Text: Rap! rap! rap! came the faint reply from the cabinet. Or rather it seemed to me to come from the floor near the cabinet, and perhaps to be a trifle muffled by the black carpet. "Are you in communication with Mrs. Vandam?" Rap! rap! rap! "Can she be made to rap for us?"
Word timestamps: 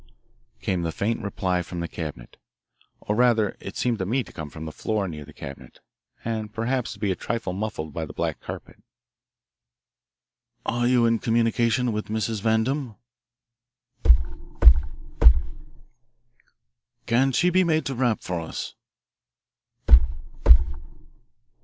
Rap! 0.03 0.07
rap! 0.07 0.13
rap! 0.55 0.61
came 0.65 0.81
the 0.81 0.91
faint 0.91 1.21
reply 1.21 1.61
from 1.61 1.79
the 1.79 1.87
cabinet. 1.87 2.37
Or 3.01 3.15
rather 3.15 3.55
it 3.59 3.77
seemed 3.77 3.99
to 3.99 4.05
me 4.07 4.23
to 4.23 4.33
come 4.33 4.49
from 4.49 4.65
the 4.65 4.71
floor 4.71 5.07
near 5.07 5.25
the 5.25 5.31
cabinet, 5.31 5.79
and 6.25 6.51
perhaps 6.51 6.93
to 6.93 6.99
be 6.99 7.11
a 7.11 7.15
trifle 7.15 7.53
muffled 7.53 7.93
by 7.93 8.05
the 8.05 8.11
black 8.11 8.39
carpet. 8.41 8.81
"Are 10.65 10.87
you 10.87 11.05
in 11.05 11.19
communication 11.19 11.91
with 11.91 12.07
Mrs. 12.07 12.41
Vandam?" 12.41 12.95
Rap! 14.03 14.17
rap! 14.23 14.75
rap! 15.21 15.31
"Can 17.05 17.31
she 17.31 17.51
be 17.51 17.63
made 17.63 17.85
to 17.85 17.93
rap 17.93 18.21
for 18.21 18.39
us?" 18.39 18.73